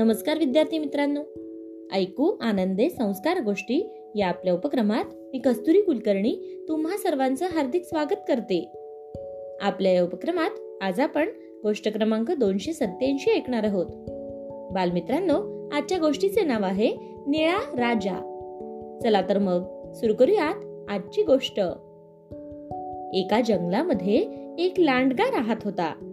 नमस्कार 0.00 0.38
विद्यार्थी 0.38 0.78
मित्रांनो. 0.78 1.20
ऐकू 1.92 2.36
आनंदे 2.40 2.90
संस्कार 2.90 3.42
गोष्टी 3.42 3.90
या 4.14 4.28
आपल्या 4.28 4.54
उपक्रमात 4.54 5.04
मी 5.14 5.38
कस्तुरी 5.38 5.80
कुलकर्णी 5.80 6.64
तुम्हा 6.68 6.96
सर्वांचं 6.96 7.46
हार्दिक 7.46 7.84
स्वागत 7.84 8.16
करते. 8.28 8.72
आपल्या 9.60 9.92
या 9.92 10.02
उपक्रमात 10.02 10.82
आज 10.82 11.00
आपण 11.00 11.28
गोष्ट 11.62 11.88
क्रमांक 11.88 12.30
दोनशे 12.30 12.72
सत्याऐंशी 12.72 13.30
ऐकणार 13.30 13.64
आहोत. 13.64 13.86
बालमित्रांनो 14.72 15.68
आजच्या 15.72 15.98
गोष्टीचे 15.98 16.44
नाव 16.44 16.62
आहे 16.62 16.94
निळा 17.26 17.58
राजा. 17.58 18.16
चला 19.02 19.22
तर 19.28 19.38
मग 19.38 19.92
सुरू 19.92 20.14
करूयात 20.14 20.90
आजची 20.90 21.22
गोष्ट. 21.22 21.58
एका 23.14 23.40
जंगलामध्ये 23.40 24.26
एक 24.58 24.80
लांडगा 24.80 25.24
राहत 25.24 25.56
होता. 25.64 26.09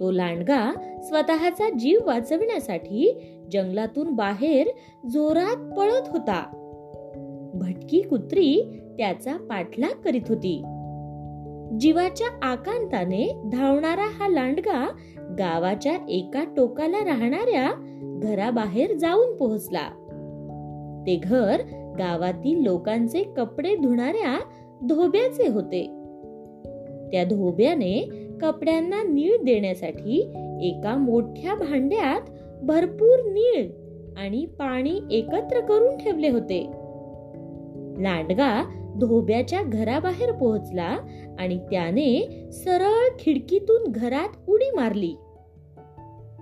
तो 0.00 0.10
लांडगा 0.10 0.72
स्वतःचा 1.02 1.70
जीव 1.78 1.98
वाचविण्यासाठी 2.06 3.22
जंगलातून 3.52 4.10
बाहेर 4.10 4.66
जोरात 5.08 5.74
पळत 5.78 6.08
होता. 6.08 6.58
भटकी 7.54 8.02
कुत्री 8.02 8.62
त्याचा 8.98 9.36
पाठलाग 9.36 10.00
करीत 10.02 10.28
होती. 10.28 10.62
जीवाच्या 11.80 12.26
आकांताने 12.42 13.42
धावणारा 13.52 14.08
हा 14.10 14.28
लांडगा 14.28 14.88
गावाच्या 15.38 15.96
एका 16.08 16.44
टोकाला 16.56 17.04
राहणाऱ्या 17.04 17.72
घराबाहेर 18.22 18.94
जाऊन 18.94 19.36
पोहोचला. 19.36 19.88
ते 21.06 21.16
घर 21.16 21.60
गावातील 21.98 22.62
लोकांचे 22.62 23.22
कपडे 23.22 23.76
धुणाऱ्या 23.76 24.40
धोब्याचे 24.82 25.48
होते. 25.48 25.82
त्या 27.12 27.24
धोब्याने 27.24 28.08
कपड्यांना 28.42 29.02
नीळ 29.02 29.36
देण्यासाठी 29.44 30.20
एका 30.62 30.96
मोठ्या 30.96 31.54
भांड्यात 31.54 32.20
भरपूर 32.62 33.18
नीळ 33.24 33.66
आणि 34.16 34.46
पाणी 34.46 35.00
एकत्र 35.10 35.60
करून 35.60 35.96
ठेवले 35.96 36.28
होते. 36.28 36.62
लांडगा 38.02 38.64
धोब्याच्या 39.00 39.62
घराबाहेर 39.62 40.32
पोहोचला 40.32 40.98
आणि 41.38 41.58
त्याने 41.58 42.28
सरळ 42.52 43.16
खिडकीतून 43.18 43.92
घरात 43.92 44.50
उडी 44.50 44.70
मारली. 44.70 45.14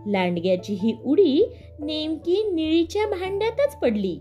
लांडग्याची 0.07 0.75
ही 0.75 0.97
उडी 1.05 1.55
नेमकी 1.81 2.51
निळीच्या 2.53 3.07
भांड्यातच 3.07 3.77
पडली. 3.77 4.21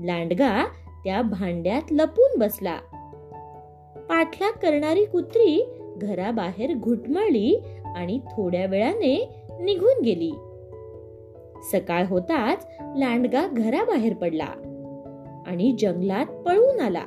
लांडगा 0.00 0.64
त्या 1.04 1.22
भांड्यात 1.22 1.92
लपून 1.92 2.38
बसला. 2.38 2.76
पाठलाग 4.08 4.52
करणारी 4.52 5.04
कुत्री 5.04 5.68
घराबाहेर 5.96 6.74
घुटमळली 6.74 7.62
आणि 7.96 8.18
थोड्या 8.18 8.66
वेळाने 8.66 9.28
निघून 9.60 10.02
गेली. 10.04 10.32
सकाळ 11.72 12.04
होताच 12.06 12.66
लांडगा 12.96 13.46
घराबाहेर 13.46 14.14
पडला 14.14 14.46
आणि 15.46 15.76
जंगलात 15.78 16.26
पळून 16.26 16.80
आला. 16.80 17.04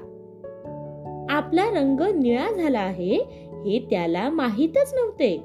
आपला 1.29 1.65
रंग 1.69 1.99
निळा 1.99 2.51
झाला 2.51 2.79
आहे 2.79 3.15
हे 3.65 3.87
त्याला 3.89 4.29
माहीतच 4.29 4.93
नव्हते. 4.93 5.37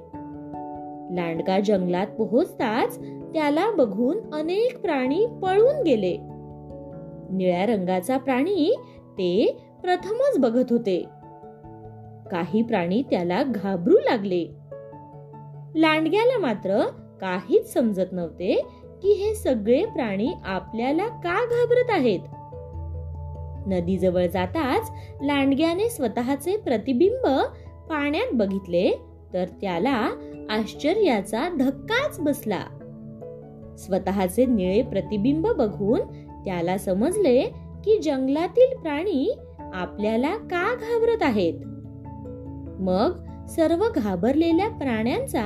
लांडगा 1.17 1.61
जंगलात 1.61 2.07
पोहोचताच 2.07 2.99
त्याला 3.35 3.71
बघून 3.71 4.35
अनेक 4.35 4.81
प्राणी 4.81 5.27
पळून 5.43 5.83
गेले. 5.83 6.17
निळ्या 7.31 7.67
रंगाचा 7.67 8.17
प्राणी 8.17 8.77
ते 9.13 9.57
प्रथमच 9.83 10.39
बघत 10.39 10.65
होते. 10.71 11.05
काही 12.33 12.63
प्राणी 12.63 13.03
त्याला 13.03 13.43
घाबरू 13.43 13.95
लागले. 13.95 14.45
लांडग्याला 15.75 16.39
मात्र 16.39 16.87
काहीच 17.21 17.73
समजत 17.73 18.13
नव्हते 18.13 18.63
की 19.03 19.13
हे 19.13 19.35
सगळे 19.35 19.85
प्राणी 19.85 20.33
आपल्याला 20.45 21.09
का 21.09 21.45
घाबरत 21.45 21.91
आहेत. 21.91 22.21
नदीजवळ 23.67 24.27
जाताच 24.27 24.91
लांडग्याने 25.23 25.89
स्वतःचे 25.89 26.57
प्रतिबिंब 26.57 27.27
पाण्यात 27.91 28.27
बघितले 28.33 28.91
तर 29.33 29.45
त्याला 29.45 30.11
आश्चर्याचा 30.51 31.49
धक्काच 31.59 32.21
बसला. 32.21 32.61
स्वतःचे 33.79 34.47
निळे 34.47 34.83
प्रतिबिंब 34.83 35.47
बघून 35.47 36.01
त्याला 36.45 36.79
समजले 36.79 37.43
की 37.85 37.99
जंगलातील 37.99 38.77
प्राणी 38.77 39.39
आपल्याला 39.59 40.37
का 40.37 40.75
घाबरत 40.75 41.23
आहेत. 41.23 41.55
मग 42.83 43.25
सर्व 43.47 43.85
घाबरलेल्या 43.95 44.69
प्राण्यांचा 44.69 45.43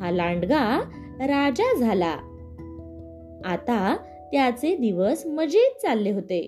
हा 0.00 0.10
लांडगा 0.10 0.80
राजा 1.20 1.78
झाला. 1.78 2.16
आता 3.44 3.96
त्याचे 4.32 4.76
दिवस 4.76 5.26
मजेत 5.26 5.80
चालले 5.82 6.10
होते. 6.10 6.40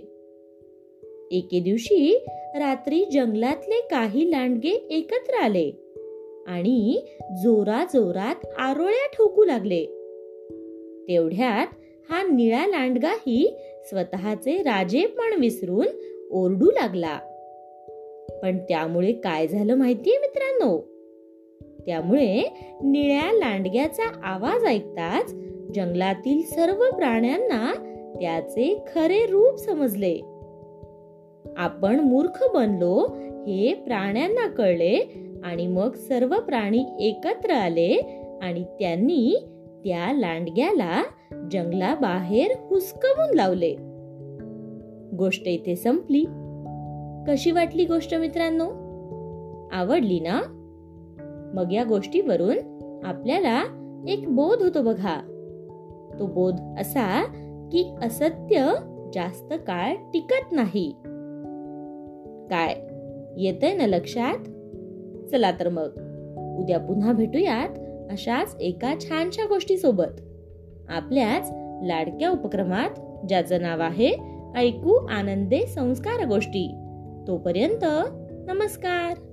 एके 1.31 1.61
दिवशी 1.61 2.25
रात्री 2.57 3.05
जंगलातले 3.05 3.81
काही 3.91 4.31
लांडगे 4.31 4.69
एकत्र 4.69 5.35
आले 5.35 5.73
आणि 6.47 7.07
जोरा 7.43 7.85
जोरात 7.95 8.47
आरोळ्या 8.59 9.07
ठोकू 9.07 9.45
लागले. 9.45 9.85
तेवढ्यात 11.09 11.67
हा 12.11 12.23
निळा 12.23 12.67
लांडगाही 12.67 13.57
स्वतःचे 13.85 14.63
राजेपण 14.63 15.41
विसरून 15.41 15.87
ओरडू 16.31 16.71
लागला. 16.71 17.19
पण 18.43 18.59
त्यामुळे 18.59 19.13
काय 19.13 19.47
झालं 19.47 19.75
माहितीये 19.75 20.19
मित्रांनो? 20.19 20.91
त्यामुळे 21.87 22.43
निळ्या 22.85 23.33
लांडग्याचा 23.33 24.21
आवाज 24.25 24.65
ऐकताच 24.65 25.35
जंगलातील 25.75 26.43
सर्व 26.43 26.97
प्राण्यांना 26.97 27.73
त्याचे 28.21 28.85
खरे 28.95 29.27
रूप 29.27 29.57
समजले. 29.57 30.21
आपण 31.57 32.01
मूर्ख 32.01 32.45
बनलो 32.55 33.17
हे 33.47 33.75
प्राण्यांना 33.75 34.49
कळले 34.49 34.99
आणि 35.45 35.67
मग 35.67 35.93
सर्व 35.95 36.41
प्राणी 36.41 36.85
एकत्र 37.01 37.51
आले 37.51 37.95
आणि 38.43 38.65
त्यांनी 38.65 39.37
त्या 39.85 40.13
लांडग्याला 40.13 41.03
जंगलाबाहेर 41.53 42.51
हुसकवून 42.71 43.35
लावले. 43.35 43.77
गोष्ट 45.17 45.49
इथे 45.49 45.77
संपली. 45.77 46.25
कशी 47.29 47.51
वाटली 47.51 47.85
गोष्ट 47.85 48.15
मित्रांनो? 48.15 48.65
आवडली 49.73 50.21
ना? 50.21 50.41
मग 51.55 51.73
या 51.73 51.85
गोष्टीवरून 51.85 52.57
आपल्याला 53.05 53.63
एक 54.09 54.29
बोध 54.29 54.63
होतो 54.63 54.83
बघा. 54.83 55.21
तो 56.19 56.27
बोध 56.27 56.55
असा 56.81 57.25
की 57.73 57.95
असत्य 58.03 58.73
जास्त 59.15 59.53
काळ 59.53 59.95
टिकत 59.95 60.53
नाही. 60.53 60.93
काय? 62.51 62.75
येतंय 63.37 63.75
ना 63.75 63.87
लक्षात? 63.87 64.39
चला 65.31 65.51
तर 65.51 65.69
मग. 65.69 65.89
उद्या 66.61 66.79
पुन्हा 66.79 67.13
भेटूयात 67.13 67.69
अशाच 68.11 68.57
एका 68.61 68.95
छानशा 69.01 69.47
गोष्टी 69.47 69.77
सोबत 69.77 70.21
आपल्याच 70.89 71.51
लाडक्या 71.87 72.31
उपक्रमात 72.31 72.91
ज्याचं 73.29 73.63
नाव 73.63 73.81
आहे 73.81 74.11
ऐकू 74.57 75.07
आनंदे 75.07 75.67
संस्कार 75.67 76.27
गोष्टी. 76.27 76.90
तोपर्यंत 77.27 77.85
नमस्कार. 78.51 79.30